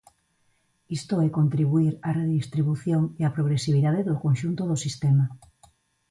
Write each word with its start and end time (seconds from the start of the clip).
Isto 0.97 1.15
é 1.25 1.35
contribuír 1.39 1.93
á 2.07 2.09
redistribución 2.21 3.01
e 3.19 3.21
á 3.27 3.29
progresividade 3.37 4.01
do 4.09 4.15
conxunto 4.25 4.61
do 4.69 4.81
sistema. 4.85 5.25